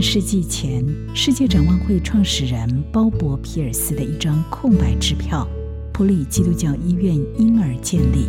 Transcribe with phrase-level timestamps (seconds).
[0.00, 0.84] 世纪前，
[1.14, 5.46] 世界展望会创始人鲍勃·皮尔斯的一张空白支票，
[5.92, 8.28] 普里基督教医院因而建立。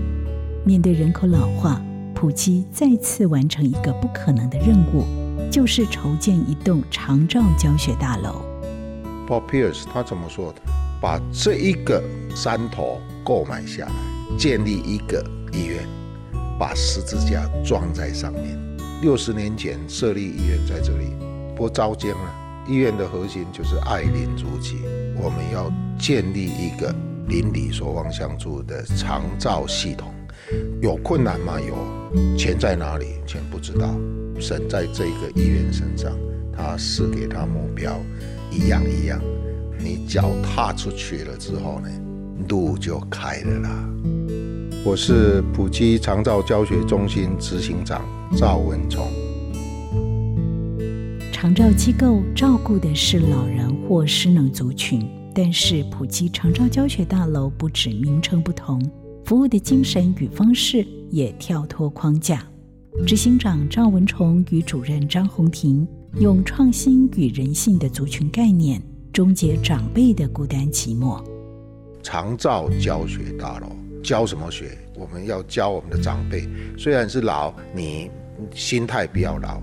[0.66, 1.82] 面对人口老化，
[2.14, 5.06] 普基再次完成一个不可能的任务，
[5.50, 8.42] 就是筹建一栋长照教学大楼。
[9.28, 10.62] 鲍皮尔斯他怎么说的？
[11.02, 12.04] 把这一个
[12.36, 15.88] 山头购买下来，建立一个医院，
[16.60, 18.60] 把十字架装在上面。
[19.02, 21.08] 六十年前设立医院在这里，
[21.56, 22.36] 不招奸了。
[22.68, 24.78] 医院的核心就是爱邻如己，
[25.16, 26.94] 我们要建立一个
[27.28, 30.14] 邻里所望相助的长照系统。
[30.82, 31.60] 有困难吗？
[31.60, 32.38] 有。
[32.38, 33.16] 钱在哪里？
[33.26, 33.90] 钱不知道。
[34.40, 36.12] 神在这个医院身上，
[36.56, 38.00] 他是给他目标，
[38.52, 39.20] 一样一样。
[39.80, 41.90] 你脚踏出去了之后呢，
[42.48, 43.90] 路就开了啦。
[44.84, 48.02] 我是普基长照教学中心执行长
[48.36, 49.08] 赵文崇。
[51.42, 58.80] 长照机构照顾的是老人或失能族群，但是普及长照教学大楼不止名称不同，
[59.26, 62.46] 服务的精神与方式也跳脱框架。
[63.08, 65.88] 执行长赵文崇与主任张红婷
[66.20, 68.80] 用创新与人性的族群概念。
[69.12, 71.26] 终结长辈的孤单寂寞。
[72.04, 73.66] 长照教学大楼
[74.04, 74.78] 教什么学？
[74.96, 76.48] 我们要教我们的长辈，
[76.78, 78.12] 虽然是老，你
[78.54, 79.60] 心态不要老。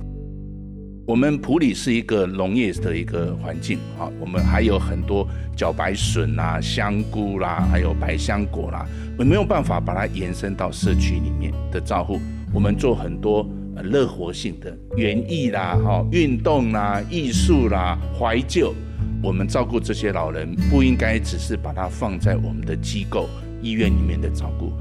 [1.09, 12.20] 我们普里是一个农业的一个环境啊，我们还有很多茭白笋啦、香菇啦，还有百香果啦，我们没有办法把它延伸到社区里面的照护。
[12.53, 18.75] 我们做很多呃乐活性的园艺啦、哈运动啦、艺术啦、怀旧。
[19.22, 23.31] 我们照顾这些老人，不应该只是把他放在我们的机构、
[23.62, 24.75] 医院里面的照顾，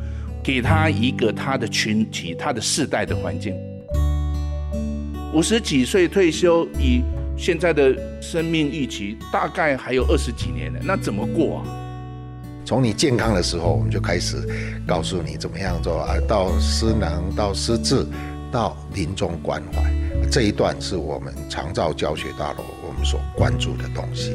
[0.44, 3.56] 给他一个他的群体、他的世代的环境。
[5.34, 7.02] 五十几岁退休，以
[7.38, 11.66] 现在的生命预期，大概还有二十几年呢，那怎么过啊？
[12.66, 14.38] 从你健康的时候，我们就开始
[14.86, 18.06] 告诉你怎么样做啊，到失能，到失智，
[18.52, 19.94] 到临终关怀，
[20.32, 23.06] 这一段是我们长照教学大楼我们。
[23.06, 24.34] 所关注的东西。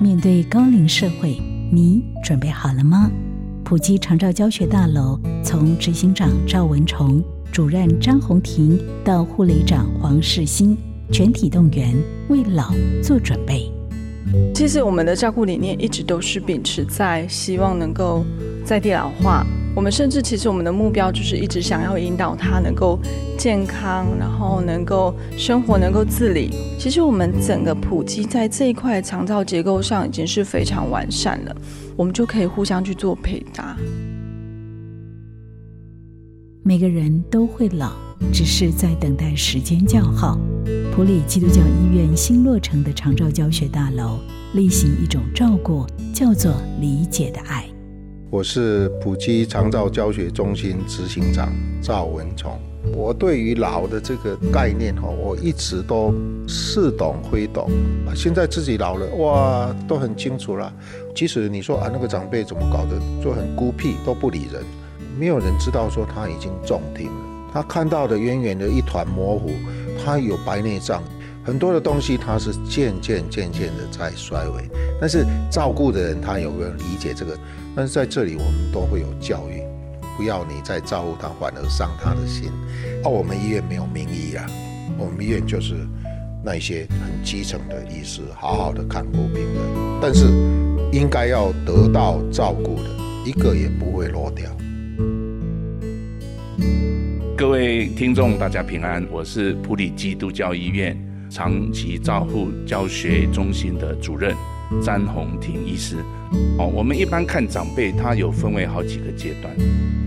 [0.00, 1.40] 面对高龄社会，
[1.72, 3.10] 你准备好了吗？
[3.64, 7.20] 普及长照教学大楼，从执行长赵文崇、
[7.54, 10.76] 主任张红婷到护理长黄世新，
[11.12, 11.94] 全体动员
[12.28, 13.70] 为老做准备。
[14.52, 18.24] 其实我们的照顾理念一直都是秉持在希望能够
[18.64, 19.46] 在地老化。
[19.72, 22.98] 我们甚至其实我们的目标就是一直想要引导他能够
[23.38, 26.50] 健康，然后能够生活，能够自理。
[26.76, 31.54] 其实我们整个普及在这一块长照结构上已经是非常完善了，
[31.94, 33.76] 我们就可以互相去做配搭。
[36.66, 37.92] 每个人都会老，
[38.32, 40.38] 只是在等待时间叫号。
[40.96, 44.18] 普里基督教医院新落成的长照教学大楼，
[44.54, 47.66] 例行一种照顾，叫做理解的爱。
[48.30, 51.52] 我是普基长照教学中心执行长
[51.82, 52.58] 赵文崇。
[52.94, 56.14] 我对于老的这个概念哈，我一直都
[56.48, 57.70] 似懂非懂。
[58.16, 60.72] 现在自己老了哇，都很清楚了。
[61.14, 64.62] 即使你说啊，那个长辈怎么搞的，就很孤僻，都不理人，
[65.18, 67.50] 没有人知道说他已经中听了。
[67.52, 69.50] 他看到的远远的一团模糊，
[70.04, 71.02] 他有白内障，
[71.44, 74.68] 很多的东西他是渐渐渐渐的在衰微。
[75.00, 77.38] 但是照顾的人他有没有理解这个？
[77.76, 79.62] 但是在这里，我们都会有教育，
[80.16, 82.50] 不要你再照顾他，反而伤他的心。
[83.04, 84.46] 哦，我们医院没有名医啊，
[84.98, 85.74] 我们医院就是
[86.42, 90.00] 那些很基层的医师，好好的看过病人。
[90.02, 90.26] 但是
[90.92, 92.90] 应该要得到照顾的，
[93.24, 94.50] 一个也不会落掉。
[97.36, 100.96] 各位听众，大家平安，我是普里基督教医院
[101.28, 104.34] 长期照护教学中心的主任。
[104.82, 105.96] 詹红婷医师，
[106.58, 109.54] 哦，我们一般看长辈，他有分为好几个阶段。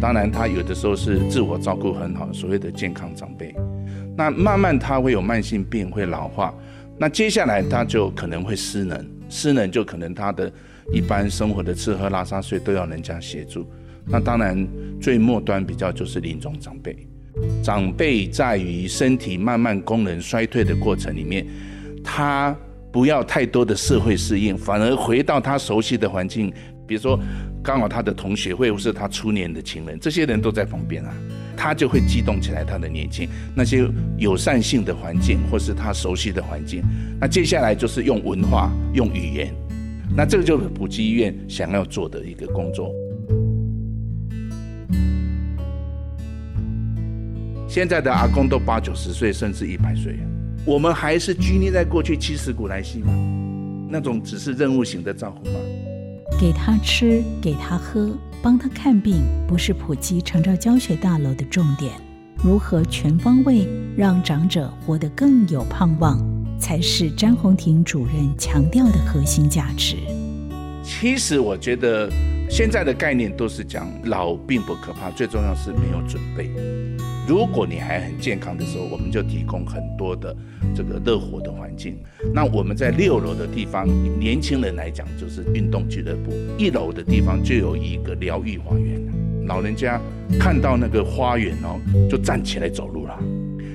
[0.01, 3.53] 当然，他有的时候是自我照顾很好，所谓的健康长辈。
[4.17, 6.53] 那慢慢他会有慢性病，会老化。
[6.97, 10.51] 那接下来他就可能会失能，失能就可能他的
[10.91, 13.65] 一般生活的吃喝拉撒睡都要人家协助。
[14.09, 14.67] 那当然
[15.01, 16.95] 最末端比较就是临终长辈。
[17.61, 21.45] 长辈在于身体慢慢功能衰退的过程里面，
[22.03, 22.55] 他。
[22.89, 26.51] 不要太多的社会适应，反而回到他熟悉的环境。
[26.87, 27.19] 比如说，
[27.61, 31.13] 刚好他的同学会，或是他初年的情人，这些人都在旁边啊，
[31.55, 33.29] 他就会激动起来他的年轻。
[33.53, 33.87] 那些
[34.17, 36.81] 友善性的环境，或是他熟悉的环境，
[37.19, 39.53] 那接下来就是用文化、用语言。
[40.15, 42.91] 那这个就是普及医院想要做的一个工作。
[47.67, 50.17] 现在的阿公都八九十岁，甚至一百岁。
[50.65, 53.13] 我们还是拘泥在过去七十古来稀吗？
[53.89, 55.59] 那种只是任务型的照顾吗？
[56.39, 61.91] 给他吃，给他喝，帮他看病，不是普及长照教学大楼的重点。
[62.43, 63.67] 如何全方位
[63.97, 66.19] 让长者活得更有盼望，
[66.59, 69.97] 才是詹红婷主任强调的核心价值。
[70.83, 72.09] 其实我觉得
[72.49, 76.49] 现在的概念都是讲老并不可怕，最重要是没有准备。
[77.27, 80.33] 如果你还很健康的时候，我们就提供很多的
[80.73, 81.97] 这个热火的环境。
[82.33, 83.85] 那我们在六楼的地方，
[84.17, 89.01] 年轻人来讲就是运动俱乐部；一楼的地方就有一个疗愈花园，
[89.45, 89.99] 老人家
[90.39, 91.77] 看到那个花园哦，
[92.09, 93.19] 就站起来走路了。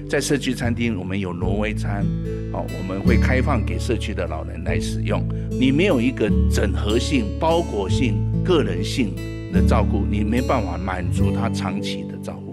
[0.09, 2.07] 在社区餐厅，我们有挪威餐，
[2.55, 5.23] 哦，我们会开放给社区的老人来使用。
[5.51, 9.15] 你没有一个整合性、包裹性、个人性
[9.53, 12.52] 的照顾，你没办法满足他长期的照顾。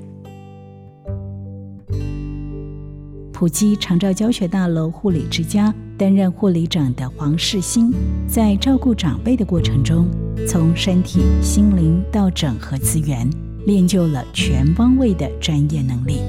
[3.40, 7.94] 普基长照教学大楼护理之家担任护理长的黄世新，
[8.28, 10.10] 在照顾长辈的过程中，
[10.46, 13.30] 从身体、心灵到整合资源，
[13.66, 16.20] 练就了全方位的专业能力。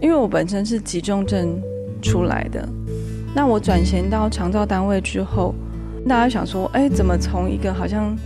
[0.00, 1.60] 因为我本身是急重症
[2.00, 2.66] 出来的，
[3.34, 5.54] 那我转衔到长照单位之后，
[6.08, 8.16] 大家想说，哎，怎么从一个好像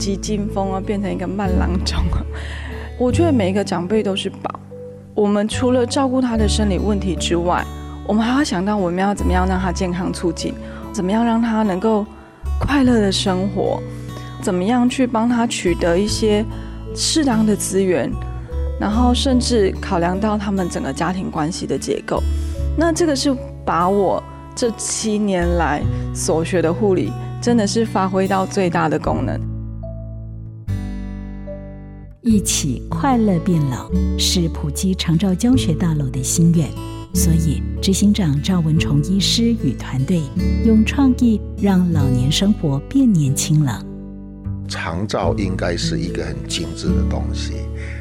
[0.00, 2.26] 急惊风啊，变成一个慢郎中啊？
[2.98, 4.55] 我觉得每一个长辈都是宝。
[5.16, 7.64] 我们除了照顾他的生理问题之外，
[8.06, 10.52] 我们还要想到我们要怎么样让他健康促进，
[10.92, 12.04] 怎么样让他能够
[12.60, 13.80] 快乐的生活，
[14.42, 16.44] 怎么样去帮他取得一些
[16.94, 18.12] 适当的资源，
[18.78, 22.22] 然后甚至考量到他们整个家庭关系的结构。
[22.76, 23.34] 那这个是
[23.64, 24.22] 把我
[24.54, 25.80] 这七年来
[26.14, 27.10] 所学的护理，
[27.40, 29.55] 真的是发挥到最大的功能。
[32.26, 33.88] 一起快乐变老
[34.18, 36.68] 是普及长照教学大楼的心愿，
[37.14, 40.20] 所以执行长赵文崇医师与团队
[40.64, 43.80] 用创意让老年生活变年轻了。
[44.66, 47.52] 长照应该是一个很精致的东西，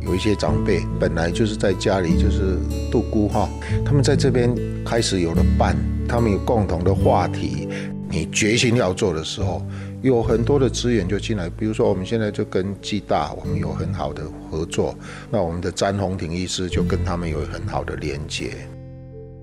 [0.04, 2.58] 有一些长辈本来就是在家里就是
[2.92, 3.48] 度孤哈，
[3.86, 4.52] 他们在这边
[4.84, 5.78] 开始有了伴，
[6.10, 7.68] 他们有共同的话题，
[8.10, 9.62] 你决心要做的时候。
[10.06, 14.96] 有很多的资源就进来，比如说我们现在就跟暨大，我们有很好的合作。
[15.32, 18.52] 那我们的詹宏婷医师就跟他们有很好的连接。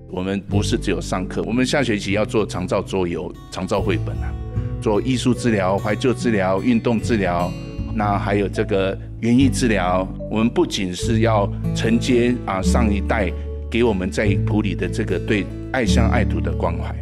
[0.09, 4.33] 我们不是只有上课，我们下学期要做长照桌游、长照绘本啊，
[4.81, 7.51] 做艺术治疗、怀旧治疗、运动治疗，
[7.93, 10.07] 那还有这个园艺治疗。
[10.31, 13.29] 我们不仅是要承接啊上一代
[13.69, 16.95] 给我们在普里的这个对爱乡爱土的关怀，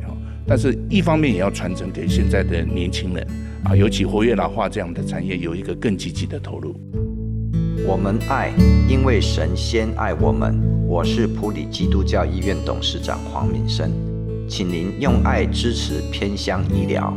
[0.47, 3.27] 但是一方面也要传承给现在的年轻人。
[3.63, 6.75] 啊，尤其活跃老化这样的产业，有一个更积极的投入。
[7.87, 8.51] 我们爱，
[8.89, 10.59] 因为神先爱我们。
[10.87, 13.91] 我是普里基督教医院董事长黄敏生，
[14.49, 17.15] 请您用爱支持偏乡医疗。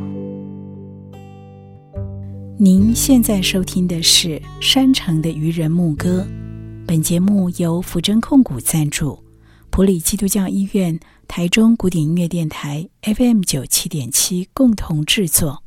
[2.59, 6.25] 您现在收听的是山城的渔人牧歌。
[6.87, 9.19] 本节目由福珍控股赞助，
[9.71, 15.64] 普里基督教医院、台中古典音乐电台 FM 九七点七共同制作。